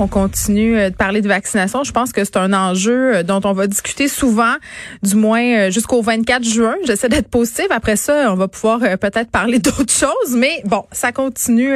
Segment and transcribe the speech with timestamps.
[0.00, 1.82] On continue euh, de parler de vaccination.
[1.82, 4.54] Je pense que c'est un enjeu euh, dont on va discuter souvent,
[5.02, 6.76] du moins euh, jusqu'au 24 juin.
[6.86, 7.66] J'essaie d'être positive.
[7.70, 10.36] Après ça, on va pouvoir peut-être parler d'autres choses.
[10.36, 11.74] Mais bon, ça continue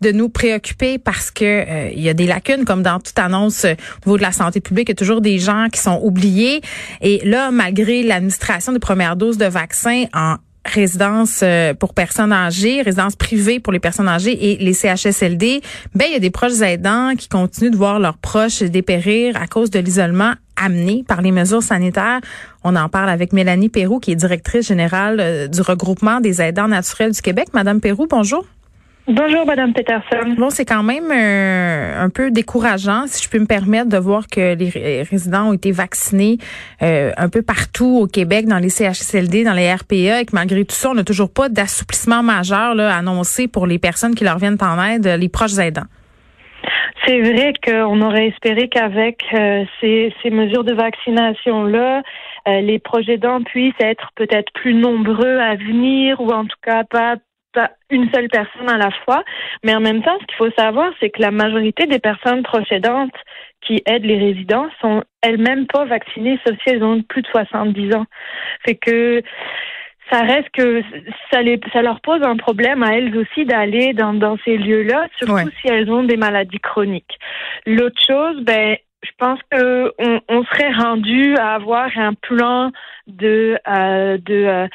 [0.00, 4.08] de nous préoccuper parce que il y a des lacunes, comme dans toute annonce au
[4.08, 4.88] niveau de la santé publique.
[4.88, 6.62] Il y a toujours des gens qui sont oubliés.
[7.00, 12.82] Et là, malgré l'administration des premières doses de vaccins en résidence euh, pour personnes âgées,
[12.82, 15.60] résidence privée pour les personnes âgées et les CHSLD,
[15.94, 19.46] ben il y a des proches aidants qui continuent de voir leurs proches dépérir à
[19.46, 22.20] cause de l'isolement amené par les mesures sanitaires.
[22.64, 26.68] On en parle avec Mélanie Perroux, qui est directrice générale euh, du regroupement des aidants
[26.68, 27.48] naturels du Québec.
[27.52, 28.44] Madame Perroux, bonjour.
[29.08, 30.36] Bonjour, Madame Peterson.
[30.38, 34.28] Bon, c'est quand même euh, un peu décourageant, si je peux me permettre, de voir
[34.28, 36.38] que les résidents ont été vaccinés
[36.82, 40.64] euh, un peu partout au Québec, dans les CHSLD, dans les RPA, et que malgré
[40.64, 44.38] tout ça, on n'a toujours pas d'assouplissement majeur là, annoncé pour les personnes qui leur
[44.38, 45.88] viennent en aide, les proches aidants.
[47.04, 52.02] C'est vrai qu'on aurait espéré qu'avec euh, ces, ces, mesures de vaccination-là,
[52.46, 57.16] les proches aidants puissent être peut-être plus nombreux à venir ou en tout cas pas
[57.90, 59.22] une seule personne à la fois.
[59.62, 63.14] Mais en même temps, ce qu'il faut savoir, c'est que la majorité des personnes procédantes
[63.60, 67.94] qui aident les résidents sont elles-mêmes pas vaccinées, sauf si elles ont plus de 70
[67.94, 68.06] ans.
[68.64, 69.22] Fait que
[70.10, 70.82] ça reste que
[71.30, 75.06] ça, les, ça leur pose un problème à elles aussi d'aller dans, dans ces lieux-là,
[75.16, 77.18] surtout si elles ont des maladies chroniques.
[77.66, 82.70] L'autre chose, ben, je pense que on, on serait rendu à avoir un plan
[83.06, 84.68] de, euh, de euh,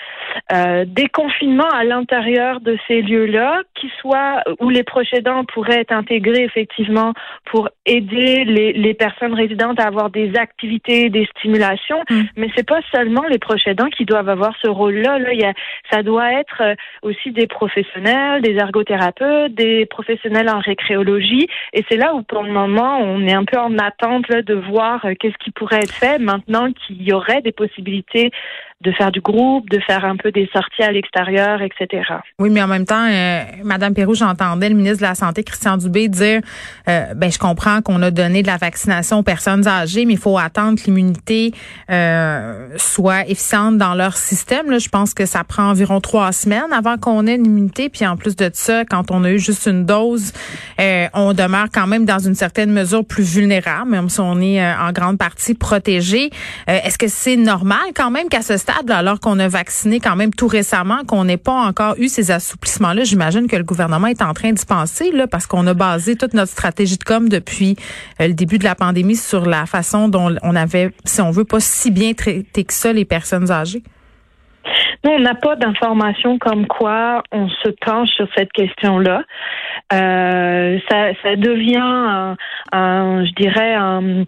[0.52, 5.94] euh, déconfinement à l'intérieur de ces lieux-là, qui soit où les proches aidants pourraient être
[5.94, 7.14] intégrés effectivement
[7.46, 12.04] pour aider les, les personnes résidentes à avoir des activités, des stimulations.
[12.10, 12.22] Mm.
[12.36, 15.20] Mais c'est pas seulement les proches aidants qui doivent avoir ce rôle-là.
[15.20, 15.54] Là, il y a,
[15.90, 21.48] ça doit être aussi des professionnels, des ergothérapeutes, des professionnels en récréologie.
[21.72, 25.06] Et c'est là où pour le moment on est un peu en attente de voir
[25.06, 28.32] euh, qu'est-ce qui pourrait être fait maintenant qu'il y aurait des possibilités
[28.82, 32.04] de faire du groupe, de faire un peu des sorties à l'extérieur, etc.
[32.38, 35.78] Oui, mais en même temps, euh, Madame Perrault, j'entendais le ministre de la Santé, Christian
[35.78, 36.42] Dubé, dire,
[36.88, 40.20] euh, ben je comprends qu'on a donné de la vaccination aux personnes âgées, mais il
[40.20, 41.54] faut attendre que l'immunité
[41.90, 44.70] euh, soit efficiente dans leur système.
[44.70, 47.90] Là, je pense que ça prend environ trois semaines avant qu'on ait une immunité.
[47.90, 50.34] Puis en plus de ça, quand on a eu juste une dose,
[50.80, 54.64] euh, on demeure quand même dans une certaine mesure plus vulnérable, même si on est
[54.64, 56.30] en grande partie protégé.
[56.68, 58.58] Est-ce que c'est normal quand même qu'à ce
[58.90, 63.04] alors qu'on a vacciné quand même tout récemment, qu'on n'ait pas encore eu ces assouplissements-là,
[63.04, 66.34] j'imagine que le gouvernement est en train d'y penser, là, parce qu'on a basé toute
[66.34, 67.76] notre stratégie de com depuis
[68.22, 71.46] euh, le début de la pandémie sur la façon dont on avait, si on veut,
[71.46, 73.84] pas si bien traité que ça les personnes âgées.
[75.04, 79.24] Nous, on n'a pas d'informations comme quoi on se penche sur cette question-là.
[79.94, 82.36] Euh, ça, ça devient,
[82.74, 84.26] un, je dirais, un,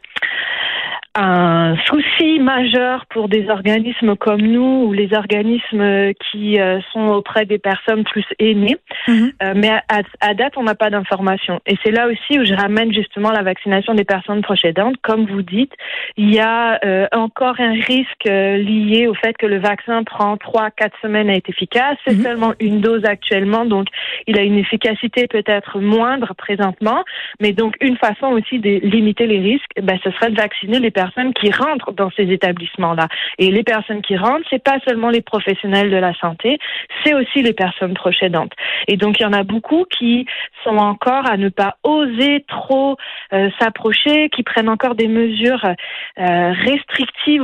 [1.15, 7.45] un souci majeur pour des organismes comme nous ou les organismes qui euh, sont auprès
[7.45, 8.77] des personnes plus aînées.
[9.07, 9.31] Mhm.
[9.41, 11.59] Euh, mais à, date, on n'a pas d'informations.
[11.65, 14.61] Et c'est là aussi où je ramène justement la vaccination des personnes proches
[15.01, 15.73] Comme vous dites,
[16.15, 20.69] il y a euh, encore un risque lié au fait que le vaccin prend trois,
[20.69, 21.97] quatre semaines à être efficace.
[22.05, 22.23] C'est mhm.
[22.23, 23.87] seulement une dose actuellement, donc
[24.27, 27.03] il a une efficacité peut-être moindre présentement.
[27.41, 30.91] Mais donc une façon aussi de limiter les risques, ben, ce serait de vacciner les
[30.91, 30.98] personnes
[31.35, 33.07] qui rentrent dans ces établissements-là.
[33.37, 36.57] Et les personnes qui rentrent, c'est pas seulement les professionnels de la santé,
[37.03, 38.51] c'est aussi les personnes procédantes.
[38.87, 40.25] Et donc il y en a beaucoup qui
[40.63, 42.97] sont encore à ne pas oser trop
[43.33, 47.43] euh, s'approcher, qui prennent encore des mesures euh, restrictives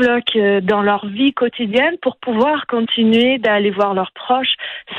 [0.64, 4.56] dans leur vie quotidienne pour pouvoir continuer d'aller voir leurs proches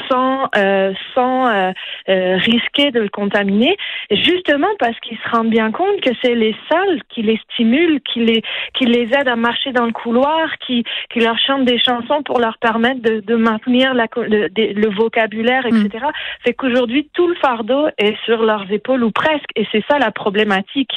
[0.09, 1.73] sans euh, sans
[2.06, 3.77] risquer de le contaminer.
[4.11, 8.20] Justement parce qu'ils se rendent bien compte que c'est les salles qui les stimulent, qui
[8.25, 8.43] les
[8.75, 12.38] qui les aident à marcher dans le couloir, qui, qui leur chantent des chansons pour
[12.38, 15.88] leur permettre de, de maintenir la, le, le, vocabulaire, etc.
[15.93, 16.12] Mm.
[16.44, 20.10] C'est qu'aujourd'hui, tout le fardeau est sur leurs épaules ou presque, et c'est ça la
[20.10, 20.93] problématique.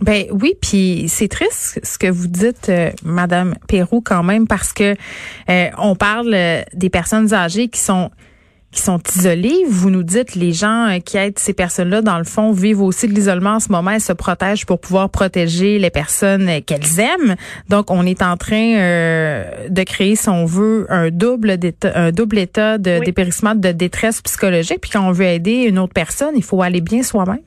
[0.00, 4.72] Ben oui, puis c'est triste ce que vous dites, euh, Madame Perrou, quand même, parce
[4.72, 4.94] que
[5.48, 8.10] euh, on parle euh, des personnes âgées qui sont
[8.76, 9.64] qui sont isolées.
[9.68, 13.08] Vous nous dites les gens euh, qui aident ces personnes-là, dans le fond, vivent aussi
[13.08, 17.34] de l'isolement en ce moment et se protègent pour pouvoir protéger les personnes qu'elles aiment.
[17.68, 18.56] Donc, on est en train
[19.68, 21.56] de créer, si on veut, un double
[21.94, 24.80] un double état de dépérissement, de détresse psychologique.
[24.80, 27.40] Puis quand on veut aider une autre personne, il faut aller bien soi-même.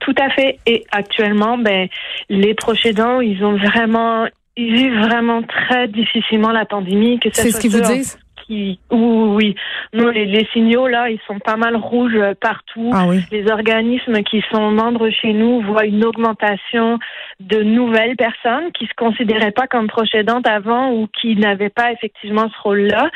[0.00, 0.58] Tout à fait.
[0.66, 1.88] Et actuellement, ben,
[2.28, 4.26] les proches aidants, ils ont vraiment,
[4.56, 7.20] ils vivent vraiment très difficilement la pandémie.
[7.32, 8.18] C'est ce qu'ils vous disent?
[8.50, 9.54] Oui, oui.
[9.92, 12.90] Non, les, signaux là, ils sont pas mal rouges euh, partout.
[12.92, 16.98] Ah les organismes qui sont membres chez nous voient une augmentation
[17.38, 20.14] de nouvelles personnes qui se considéraient pas comme proches
[20.44, 23.10] avant ou qui n'avaient pas effectivement ce rôle-là.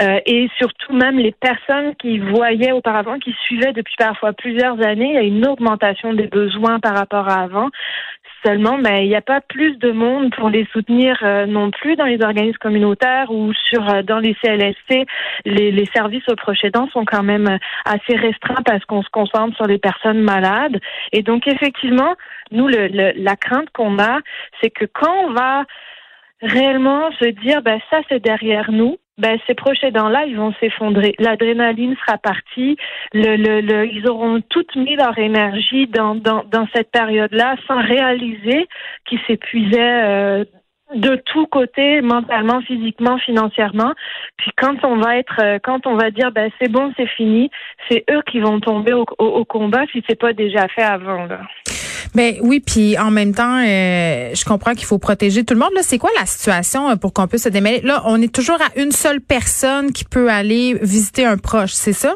[0.00, 5.10] Euh, et surtout même les personnes qui voyaient auparavant, qui suivaient depuis parfois plusieurs années,
[5.10, 7.68] il y a une augmentation des besoins par rapport à avant.
[8.44, 11.96] Seulement, ben, il n'y a pas plus de monde pour les soutenir euh, non plus
[11.96, 15.06] dans les organismes communautaires ou sur euh, dans les CLSC.
[15.44, 19.10] Les, les services aux proches aidants sont quand même euh, assez restreints parce qu'on se
[19.10, 20.78] concentre sur les personnes malades.
[21.12, 22.14] Et donc, effectivement,
[22.52, 24.20] nous, le, la crainte qu'on a,
[24.60, 25.64] c'est que quand on va
[26.40, 31.14] réellement se dire, ben, ça, c'est derrière nous, ben, ces proches aidants-là, ils vont s'effondrer.
[31.18, 32.76] L'adrénaline sera partie.
[33.12, 37.80] Le, le, le, ils auront toutes mis leur énergie dans, dans, dans cette période-là sans
[37.82, 38.66] réaliser
[39.06, 40.44] qu'ils s'épuisaient euh,
[40.94, 43.92] de tous côtés, mentalement, physiquement, financièrement.
[44.36, 47.50] Puis quand on va être, euh, quand on va dire, ben c'est bon, c'est fini,
[47.90, 51.26] c'est eux qui vont tomber au, au, combat si c'est pas déjà fait avant.
[51.26, 51.40] Là.
[52.14, 55.70] Ben oui, puis en même temps, euh, je comprends qu'il faut protéger tout le monde.
[55.74, 57.80] Là, c'est quoi la situation euh, pour qu'on puisse se démêler?
[57.82, 61.92] Là, on est toujours à une seule personne qui peut aller visiter un proche, c'est
[61.92, 62.14] ça?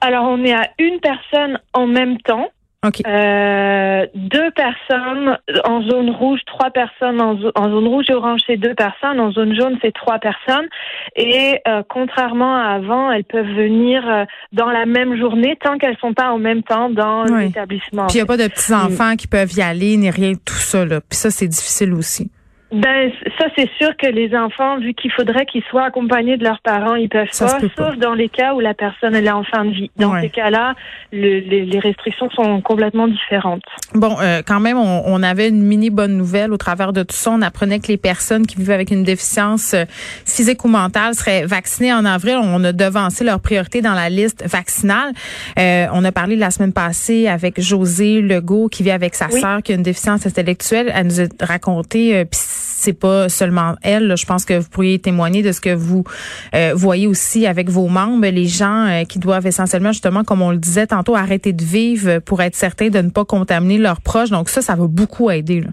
[0.00, 2.48] Alors, on est à une personne en même temps.
[2.82, 8.74] Euh, deux personnes en zone rouge, trois personnes en, zone rouge et orange, c'est deux
[8.74, 9.20] personnes.
[9.20, 10.66] En zone jaune, c'est trois personnes.
[11.14, 15.98] Et euh, contrairement à avant, elles peuvent venir euh, dans la même journée tant qu'elles
[15.98, 18.06] sont pas en même temps dans l'établissement.
[18.06, 20.54] Puis il n'y a pas de petits enfants qui peuvent y aller ni rien tout
[20.54, 20.86] ça.
[20.86, 21.00] Là.
[21.00, 22.30] Puis ça, c'est difficile aussi.
[22.72, 26.60] Ben ça c'est sûr que les enfants, vu qu'il faudrait qu'ils soient accompagnés de leurs
[26.60, 29.64] parents, ils peuvent pas, sauf dans les cas où la personne elle est en fin
[29.64, 29.90] de vie.
[29.96, 30.74] Dans ces cas-là,
[31.12, 33.62] le, les, les, restrictions sont complètement différentes.
[33.94, 37.16] Bon, euh, quand même, on, on, avait une mini bonne nouvelle au travers de tout
[37.16, 37.30] ça.
[37.32, 39.84] On apprenait que les personnes qui vivent avec une déficience euh,
[40.24, 42.38] physique ou mentale seraient vaccinées en avril.
[42.42, 45.12] On a devancé leur priorité dans la liste vaccinale.
[45.58, 49.62] Euh, on a parlé la semaine passée avec José Legault qui vit avec sa sœur
[49.62, 50.92] qui a une déficience intellectuelle.
[50.94, 52.24] Elle nous a raconté euh,
[52.60, 54.16] c'est pas seulement elle.
[54.16, 56.04] Je pense que vous pourriez témoigner de ce que vous
[56.54, 60.50] euh, voyez aussi avec vos membres, les gens euh, qui doivent essentiellement, justement, comme on
[60.50, 64.30] le disait tantôt, arrêter de vivre pour être certains de ne pas contaminer leurs proches.
[64.30, 65.60] Donc ça, ça va beaucoup aider.
[65.60, 65.70] Là.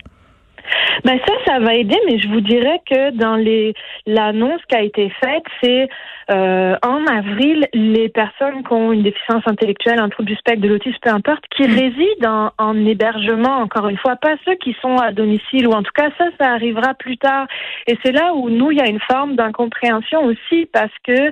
[1.04, 3.74] Ben ça, ça va aider, mais je vous dirais que dans les
[4.06, 5.88] l'annonce qui a été faite, c'est
[6.30, 7.68] euh, en avril,
[8.07, 11.44] les personnes qui ont une déficience intellectuelle, un trouble du spectre, de l'autisme, peu importe,
[11.50, 11.74] qui mm.
[11.74, 15.92] résident en, hébergement, encore une fois, pas ceux qui sont à domicile, ou en tout
[15.94, 17.48] cas ça, ça arrivera plus tard.
[17.86, 21.31] Et c'est là où nous, il y a une forme d'incompréhension aussi, parce que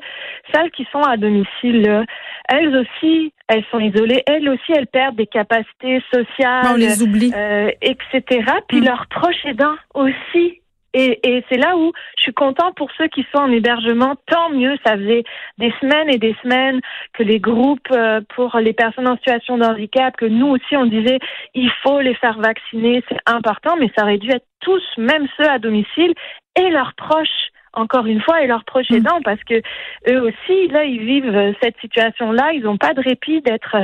[0.54, 2.06] celles qui sont à domicile,
[2.50, 7.32] elles aussi, elles sont isolées, elles aussi, elles perdent des capacités sociales, on les oublie,
[7.34, 8.44] euh, etc.
[8.68, 8.86] Puis mm.
[8.86, 10.62] leurs proches aidants aussi
[10.98, 14.16] et, c'est là où je suis content pour ceux qui sont en hébergement.
[14.28, 15.24] Tant mieux, ça faisait
[15.58, 16.80] des semaines et des semaines
[17.14, 20.86] que les groupes euh, pour les personnes en situation de handicap, que nous aussi on
[20.86, 21.20] disait
[21.54, 25.50] il faut les faire vacciner, c'est important, mais ça aurait dû être tous, même ceux
[25.50, 26.14] à domicile
[26.58, 28.96] et leurs proches encore une fois, et leurs proches mm.
[28.96, 29.62] aidants, parce que
[30.10, 32.54] eux aussi, là, ils vivent euh, cette situation-là.
[32.54, 33.76] Ils n'ont pas de répit d'être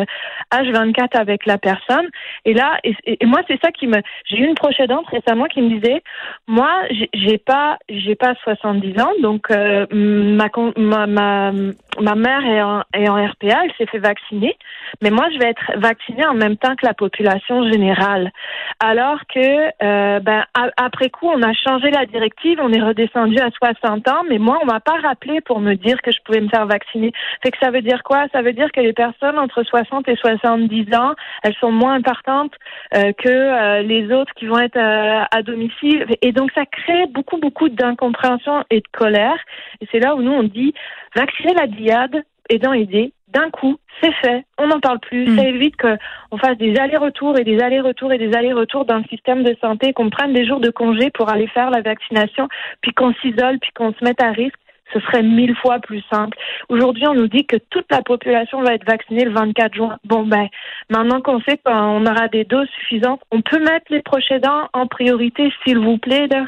[0.52, 2.08] H24 euh, avec la personne.
[2.46, 4.02] Et là, et, moi, c'est ça qui me.
[4.26, 6.02] J'ai eu une proche aidante récemment qui me disait,
[6.48, 6.72] moi,
[7.14, 11.52] j'ai pas, j'ai pas 70 ans, donc euh, ma, ma, ma
[12.00, 14.58] ma mère est en, RPA, elle s'est fait vacciner,
[15.02, 18.32] mais moi je vais être vaccinée en même temps que la population générale.
[18.80, 19.40] Alors que
[19.84, 20.44] euh, ben
[20.78, 24.60] après coup on a changé la directive, on est redescendu à 60 ans, mais moi
[24.62, 27.12] on m'a pas rappelé pour me dire que je pouvais me faire vacciner.
[27.44, 28.26] Fait que ça veut dire quoi?
[28.32, 32.54] Ça veut dire que les personnes entre 60 et 70 ans, elles sont moins importantes
[32.96, 37.38] euh, que euh, les autres qui vont être à domicile, et donc ça crée beaucoup
[37.38, 39.38] beaucoup d'incompréhension et de colère.
[39.82, 40.74] Et c'est là où nous on dit
[41.16, 45.38] vacciner la diade, aidant aider, d'un coup, c'est fait, on n'en parle plus, mm.
[45.38, 49.44] ça évite qu'on fasse des allers-retours et des allers-retours et des allers-retours dans le système
[49.44, 52.48] de santé, qu'on prenne des jours de congé pour aller faire la vaccination,
[52.82, 54.56] puis qu'on s'isole, puis qu'on se mette à risque.
[54.94, 56.38] Ce serait mille fois plus simple.
[56.68, 59.98] Aujourd'hui, on nous dit que toute la population va être vaccinée le 24 juin.
[60.04, 60.48] Bon, ben,
[60.90, 64.88] maintenant qu'on sait qu'on aura des doses suffisantes, on peut mettre les proches aidants en
[64.88, 66.28] priorité, s'il vous plaît.
[66.28, 66.46] Là.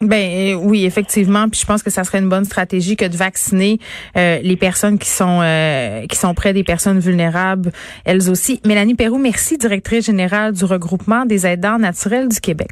[0.00, 1.48] Ben oui, effectivement.
[1.48, 3.80] Puis je pense que ça serait une bonne stratégie que de vacciner
[4.16, 7.72] euh, les personnes qui sont euh, qui sont près des personnes vulnérables,
[8.04, 8.60] elles aussi.
[8.64, 12.68] Mélanie Perrou, merci, directrice générale du regroupement des aidants naturels du Québec.